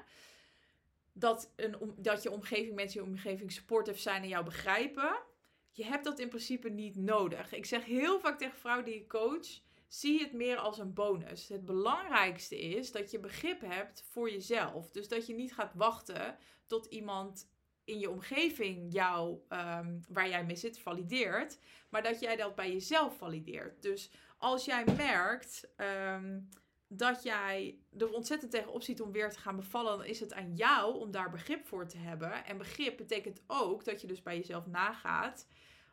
dat, 1.13 1.53
een, 1.57 1.95
dat 1.97 2.23
je 2.23 2.31
omgeving, 2.31 2.75
mensen 2.75 3.01
in 3.01 3.07
je 3.07 3.13
omgeving 3.13 3.53
supportive 3.53 3.99
zijn 3.99 4.23
en 4.23 4.29
jou 4.29 4.45
begrijpen. 4.45 5.23
Je 5.71 5.85
hebt 5.85 6.05
dat 6.05 6.19
in 6.19 6.29
principe 6.29 6.69
niet 6.69 6.97
nodig. 6.97 7.53
Ik 7.53 7.67
zeg 7.67 7.85
heel 7.85 8.21
vaak 8.21 8.39
tegen 8.39 8.59
vrouwen 8.59 8.85
die 8.85 8.95
ik 8.95 9.09
coach, 9.09 9.61
zie 9.89 10.21
het 10.21 10.33
meer 10.33 10.57
als 10.57 10.79
een 10.79 10.95
bonus. 10.95 11.49
Het 11.49 11.65
belangrijkste 11.65 12.59
is 12.61 12.93
dat 12.93 13.11
je 13.11 13.21
begrip 13.21 13.61
hebt 13.61 14.05
voor 14.09 14.31
jezelf. 14.31 14.91
Dus 14.91 15.09
dat 15.09 15.27
je 15.27 15.35
niet 15.35 15.55
gaat 15.55 15.75
wachten 15.75 16.37
tot 16.67 16.87
iemand 16.87 17.51
in 17.85 17.99
je 17.99 18.11
omgeving 18.11 18.93
jou, 18.93 19.39
um, 19.49 20.01
waar 20.09 20.29
jij 20.29 20.45
mee 20.45 20.57
zit, 20.57 20.79
valideert. 20.79 21.59
Maar 21.89 22.03
dat 22.03 22.21
jij 22.21 22.37
dat 22.37 22.55
bij 22.55 22.73
jezelf 22.73 23.17
valideert. 23.17 23.83
Dus 23.83 24.11
als 24.39 24.65
jij 24.65 24.85
merkt 24.97 25.69
um, 25.77 26.49
dat 26.89 27.23
jij 27.23 27.79
er 27.99 28.13
ontzettend 28.13 28.51
tegenop 28.51 28.83
ziet 28.83 29.01
om 29.01 29.13
weer 29.13 29.31
te 29.31 29.39
gaan 29.39 29.57
bevallen, 29.57 29.99
dan 29.99 30.07
is 30.07 30.21
het 30.21 30.33
aan 30.33 30.55
jou 30.55 30.99
om 30.99 31.11
daar 31.11 31.31
begrip 31.31 31.67
voor 31.67 31.87
te 31.87 31.99
hebben. 31.99 32.45
En 32.45 32.59
begrip 32.59 32.97
betekent 32.97 33.43
ook 33.47 33.85
dat 33.85 34.01
je 34.01 34.07
dus 34.07 34.23
bij 34.23 34.37
jezelf 34.37 34.67
nagaat. 34.67 35.47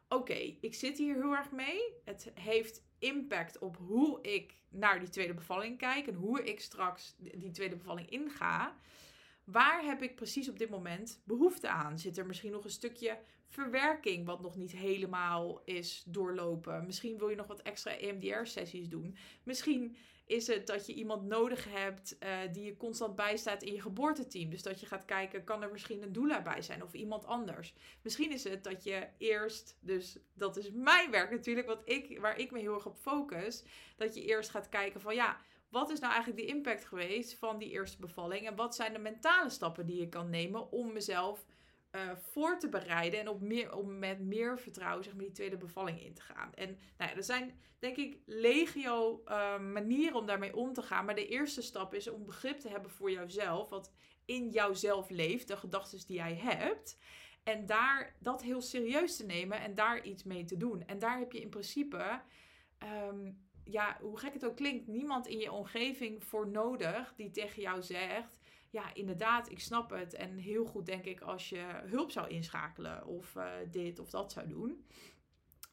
Oké, 0.08 0.58
ik 0.62 0.74
zit 0.74 0.98
hier 0.98 1.16
heel 1.16 1.36
erg 1.36 1.52
mee. 1.52 1.94
Het 2.04 2.32
heeft 2.34 2.85
impact 3.00 3.60
op 3.60 3.78
hoe 3.78 4.22
ik 4.22 4.56
naar 4.70 5.00
die 5.00 5.10
tweede 5.10 5.34
bevalling 5.34 5.78
kijk 5.78 6.08
en 6.08 6.14
hoe 6.14 6.44
ik 6.44 6.60
straks 6.60 7.16
die 7.18 7.52
tweede 7.52 7.76
bevalling 7.76 8.10
inga. 8.10 8.76
Waar 9.44 9.84
heb 9.84 10.02
ik 10.02 10.16
precies 10.16 10.50
op 10.50 10.58
dit 10.58 10.70
moment 10.70 11.22
behoefte 11.24 11.70
aan? 11.70 12.00
Zit 12.00 12.18
er 12.18 12.26
misschien 12.26 12.52
nog 12.52 12.64
een 12.64 12.70
stukje 12.70 13.20
verwerking 13.48 14.26
wat 14.26 14.42
nog 14.42 14.56
niet 14.56 14.72
helemaal 14.72 15.62
is 15.66 16.04
doorlopen? 16.08 16.86
Misschien 16.86 17.18
wil 17.18 17.30
je 17.30 17.36
nog 17.36 17.48
wat 17.48 17.62
extra 17.62 17.98
EMDR-sessies 17.98 18.90
doen. 18.90 19.18
Misschien 19.44 19.96
is 20.26 20.48
het 20.48 20.68
dat 20.68 20.86
je 20.86 20.94
iemand 20.94 21.24
nodig 21.24 21.66
hebt 21.72 22.18
uh, 22.20 22.38
die 22.52 22.64
je 22.64 22.78
constant 22.78 23.16
bijstaat 23.16 23.64
in 23.64 23.74
je 23.74 23.82
geboorteteam. 23.82 24.50
Dus 24.50 24.64
dat 24.64 24.80
je 24.80 24.86
gaat 24.86 25.06
kijken, 25.06 25.44
kan 25.44 25.64
er 25.64 25.72
misschien 25.72 26.02
een 26.02 26.14
doula 26.14 26.42
bij 26.42 26.62
zijn 26.62 26.84
of 26.84 26.94
iemand 26.94 27.26
anders. 27.26 27.74
Misschien 28.02 28.32
is 28.32 28.44
het 28.44 28.64
dat 28.64 28.84
je 28.84 29.08
eerst, 29.18 29.78
dus 29.80 30.18
dat 30.34 30.58
is 30.58 30.72
mijn 30.72 31.12
werk 31.12 31.32
natuurlijk, 31.32 31.68
wat 31.68 31.82
ik, 31.86 32.20
waar 32.20 32.40
ik 32.40 32.52
me 32.52 32.60
heel 32.60 32.74
erg 32.74 32.86
op 32.86 32.98
focus. 32.98 33.64
Dat 33.98 34.16
je 34.16 34.26
eerst 34.26 34.50
gaat 34.50 34.70
kijken 34.70 35.02
van 35.02 35.16
ja, 35.16 35.38
wat 35.70 35.90
is 35.90 36.00
nou 36.00 36.14
eigenlijk 36.14 36.48
de 36.48 36.54
impact 36.54 36.86
geweest 36.86 37.34
van 37.34 37.58
die 37.58 37.70
eerste 37.70 38.00
bevalling? 38.00 38.48
En 38.48 38.56
wat 38.56 38.76
zijn 38.76 38.94
de 38.94 39.00
mentale 39.00 39.50
stappen 39.50 39.86
die 39.86 40.00
je 40.00 40.10
kan 40.10 40.30
nemen 40.30 40.72
om 40.72 40.94
mezelf 40.94 41.46
uh, 41.96 42.12
voor 42.16 42.60
te 42.60 42.70
bereiden 42.70 43.20
en 43.20 43.28
op 43.28 43.42
meer, 43.42 43.76
om 43.76 44.00
met 44.00 44.20
meer 44.20 44.60
vertrouwen 44.60 45.04
zeg 45.04 45.14
maar, 45.14 45.24
die 45.24 45.34
tweede 45.34 45.58
bevalling 45.58 46.02
in 46.02 46.14
te 46.14 46.22
gaan. 46.22 46.54
En 46.54 46.78
nou 46.98 47.12
ja, 47.12 47.16
er 47.16 47.24
zijn 47.24 47.60
denk 47.80 47.98
ik 47.98 48.18
legio 48.26 49.24
uh, 49.28 49.60
manieren 49.60 50.16
om 50.16 50.26
daarmee 50.26 50.56
om 50.56 50.74
te 50.74 50.82
gaan. 50.82 51.06
Maar 51.06 51.16
de 51.16 51.28
eerste 51.28 51.62
stap 51.62 51.94
is 51.94 52.10
om 52.10 52.26
begrip 52.26 52.60
te 52.60 52.70
hebben 52.70 52.92
voor 52.92 53.12
jouzelf, 53.12 53.70
wat 53.70 53.92
in 54.26 54.50
jouzelf 54.50 55.10
leeft, 55.10 55.48
de 55.48 55.58
gedachten 55.58 56.08
die 56.08 56.16
jij 56.16 56.36
hebt. 56.36 56.98
En 57.44 57.66
daar 57.66 58.16
dat 58.20 58.42
heel 58.42 58.62
serieus 58.62 59.18
te 59.18 59.26
nemen 59.26 59.62
en 59.62 59.76
daar 59.76 60.04
iets 60.04 60.24
mee 60.24 60.44
te 60.44 60.58
doen. 60.58 60.86
En 60.86 61.00
daar 61.00 61.20
heb 61.20 61.32
je 61.32 61.42
in 61.42 61.50
principe, 61.50 62.22
um, 63.08 63.48
ja, 63.64 63.98
hoe 64.02 64.18
gek 64.18 64.34
het 64.34 64.46
ook 64.46 64.56
klinkt, 64.56 64.88
niemand 64.88 65.28
in 65.28 65.38
je 65.38 65.52
omgeving 65.52 66.24
voor 66.24 66.48
nodig 66.48 67.14
die 67.16 67.32
tegen 67.32 67.62
jou 67.62 67.82
zegt 67.82 68.38
ja, 68.76 68.94
inderdaad, 68.94 69.52
ik 69.52 69.60
snap 69.60 69.90
het. 69.90 70.14
En 70.14 70.38
heel 70.38 70.66
goed 70.66 70.86
denk 70.86 71.06
ik 71.06 71.22
als 71.22 71.50
je 71.50 71.82
hulp 71.86 72.12
zou 72.12 72.28
inschakelen 72.28 73.06
of 73.06 73.36
uh, 73.36 73.52
dit 73.72 74.00
of 74.00 74.10
dat 74.10 74.32
zou 74.32 74.48
doen. 74.48 74.86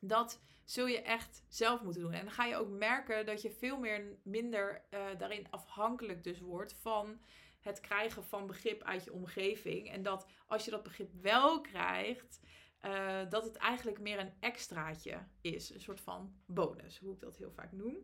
Dat 0.00 0.40
zul 0.64 0.86
je 0.86 1.02
echt 1.02 1.44
zelf 1.48 1.82
moeten 1.82 2.02
doen. 2.02 2.12
En 2.12 2.24
dan 2.24 2.32
ga 2.32 2.44
je 2.44 2.56
ook 2.56 2.68
merken 2.68 3.26
dat 3.26 3.42
je 3.42 3.50
veel 3.50 3.78
meer 3.78 4.18
minder 4.22 4.84
uh, 4.90 5.00
daarin 5.18 5.46
afhankelijk 5.50 6.24
dus 6.24 6.40
wordt 6.40 6.74
van 6.74 7.20
het 7.60 7.80
krijgen 7.80 8.24
van 8.24 8.46
begrip 8.46 8.82
uit 8.82 9.04
je 9.04 9.12
omgeving. 9.12 9.90
En 9.90 10.02
dat 10.02 10.26
als 10.46 10.64
je 10.64 10.70
dat 10.70 10.82
begrip 10.82 11.12
wel 11.22 11.60
krijgt, 11.60 12.40
uh, 12.82 13.30
dat 13.30 13.44
het 13.44 13.56
eigenlijk 13.56 14.00
meer 14.00 14.18
een 14.18 14.32
extraatje 14.40 15.26
is. 15.40 15.74
Een 15.74 15.80
soort 15.80 16.00
van 16.00 16.34
bonus, 16.46 16.98
hoe 16.98 17.14
ik 17.14 17.20
dat 17.20 17.36
heel 17.36 17.52
vaak 17.52 17.72
noem. 17.72 17.96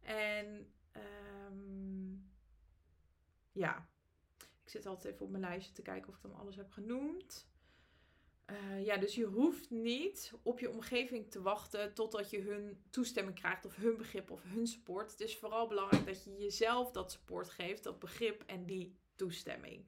En 0.00 0.72
um, 0.92 2.30
ja, 3.52 3.90
ik 4.64 4.70
zit 4.70 4.86
altijd 4.86 5.14
even 5.14 5.26
op 5.26 5.30
mijn 5.30 5.42
lijstje 5.42 5.72
te 5.72 5.82
kijken 5.82 6.08
of 6.08 6.16
ik 6.16 6.22
dan 6.22 6.34
alles 6.34 6.56
heb 6.56 6.70
genoemd. 6.70 7.50
Uh, 8.50 8.84
ja, 8.84 8.96
dus 8.96 9.14
je 9.14 9.24
hoeft 9.24 9.70
niet 9.70 10.32
op 10.42 10.58
je 10.58 10.70
omgeving 10.70 11.30
te 11.30 11.42
wachten 11.42 11.94
totdat 11.94 12.30
je 12.30 12.40
hun 12.40 12.82
toestemming 12.90 13.38
krijgt 13.38 13.64
of 13.64 13.76
hun 13.76 13.96
begrip 13.96 14.30
of 14.30 14.42
hun 14.42 14.66
support. 14.66 15.10
Het 15.10 15.20
is 15.20 15.36
vooral 15.36 15.66
belangrijk 15.66 16.06
dat 16.06 16.24
je 16.24 16.36
jezelf 16.36 16.90
dat 16.90 17.12
support 17.12 17.50
geeft, 17.50 17.82
dat 17.82 17.98
begrip 17.98 18.42
en 18.46 18.66
die 18.66 18.96
toestemming. 19.16 19.86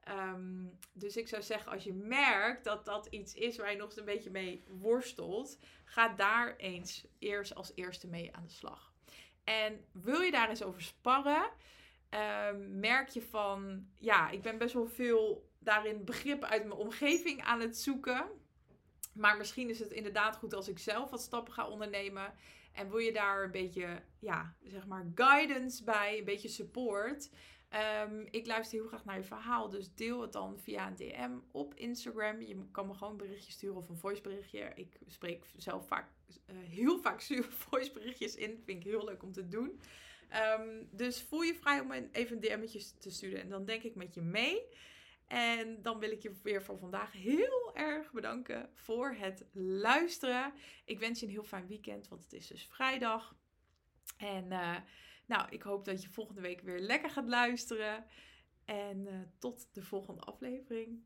Ehm, 0.00 0.66
dus 0.92 1.16
ik 1.16 1.28
zou 1.28 1.42
zeggen, 1.42 1.72
als 1.72 1.84
je 1.84 1.92
merkt 1.92 2.64
dat 2.64 2.84
dat 2.84 3.06
iets 3.06 3.34
is 3.34 3.56
waar 3.56 3.70
je 3.70 3.76
nog 3.76 3.88
eens 3.88 3.98
een 3.98 4.04
beetje 4.04 4.30
mee 4.30 4.64
worstelt, 4.68 5.58
ga 5.84 6.08
daar 6.08 6.56
eens 6.56 7.06
eerst 7.18 7.54
als 7.54 7.72
eerste 7.74 8.06
mee 8.06 8.34
aan 8.34 8.44
de 8.44 8.52
slag. 8.52 8.92
En 9.44 9.84
wil 9.92 10.20
je 10.20 10.30
daar 10.30 10.48
eens 10.48 10.62
over 10.62 10.82
sparren, 10.82 11.50
ehm, 12.08 12.78
merk 12.80 13.08
je 13.08 13.22
van, 13.22 13.86
ja, 13.98 14.30
ik 14.30 14.42
ben 14.42 14.58
best 14.58 14.74
wel 14.74 14.88
veel 14.88 15.50
daarin 15.58 16.04
begrip 16.04 16.44
uit 16.44 16.62
mijn 16.64 16.78
omgeving 16.78 17.42
aan 17.42 17.60
het 17.60 17.78
zoeken. 17.78 18.26
Maar 19.14 19.36
misschien 19.36 19.68
is 19.68 19.78
het 19.78 19.90
inderdaad 19.90 20.36
goed 20.36 20.54
als 20.54 20.68
ik 20.68 20.78
zelf 20.78 21.10
wat 21.10 21.20
stappen 21.20 21.52
ga 21.52 21.68
ondernemen. 21.68 22.34
En 22.72 22.90
wil 22.90 22.98
je 22.98 23.12
daar 23.12 23.44
een 23.44 23.50
beetje, 23.50 24.02
ja, 24.18 24.56
zeg 24.62 24.86
maar, 24.86 25.06
guidance 25.14 25.84
bij, 25.84 26.18
een 26.18 26.24
beetje 26.24 26.48
support. 26.48 27.30
Um, 28.04 28.26
ik 28.30 28.46
luister 28.46 28.78
heel 28.78 28.88
graag 28.88 29.04
naar 29.04 29.16
je 29.16 29.24
verhaal, 29.24 29.68
dus 29.68 29.94
deel 29.94 30.20
het 30.20 30.32
dan 30.32 30.58
via 30.58 30.86
een 30.86 30.96
DM 30.96 31.30
op 31.50 31.74
Instagram. 31.74 32.40
Je 32.40 32.68
kan 32.70 32.86
me 32.86 32.94
gewoon 32.94 33.10
een 33.12 33.18
berichtje 33.18 33.52
sturen 33.52 33.76
of 33.76 33.88
een 33.88 33.96
voiceberichtje. 33.96 34.72
Ik 34.74 34.98
spreek 35.06 35.44
zelf 35.56 35.86
vaak, 35.86 36.10
uh, 36.28 36.56
heel 36.68 36.98
vaak 36.98 37.22
voiceberichtjes 37.68 38.34
in. 38.34 38.62
Vind 38.64 38.78
ik 38.78 38.90
heel 38.90 39.04
leuk 39.04 39.22
om 39.22 39.32
te 39.32 39.48
doen. 39.48 39.80
Um, 40.34 40.88
dus 40.90 41.22
voel 41.22 41.42
je 41.42 41.54
vrij 41.54 41.80
om 41.80 41.92
even 41.92 42.36
een 42.36 42.42
DM'tje 42.42 42.98
te 42.98 43.10
sturen 43.10 43.40
en 43.40 43.48
dan 43.48 43.64
denk 43.64 43.82
ik 43.82 43.94
met 43.94 44.14
je 44.14 44.20
mee. 44.20 44.62
En 45.26 45.82
dan 45.82 45.98
wil 45.98 46.10
ik 46.10 46.22
je 46.22 46.32
weer 46.42 46.62
voor 46.62 46.78
vandaag 46.78 47.12
heel 47.12 47.74
erg 47.74 48.12
bedanken 48.12 48.70
voor 48.74 49.14
het 49.14 49.44
luisteren. 49.52 50.52
Ik 50.84 50.98
wens 50.98 51.20
je 51.20 51.26
een 51.26 51.32
heel 51.32 51.44
fijn 51.44 51.66
weekend, 51.66 52.08
want 52.08 52.22
het 52.22 52.32
is 52.32 52.46
dus 52.46 52.66
vrijdag. 52.66 53.36
En 54.16 54.44
uh, 54.44 54.76
nou, 55.26 55.48
ik 55.50 55.62
hoop 55.62 55.84
dat 55.84 56.02
je 56.02 56.08
volgende 56.08 56.40
week 56.40 56.60
weer 56.60 56.80
lekker 56.80 57.10
gaat 57.10 57.28
luisteren. 57.28 58.06
En 58.64 59.06
uh, 59.06 59.20
tot 59.38 59.68
de 59.72 59.82
volgende 59.82 60.20
aflevering. 60.20 61.02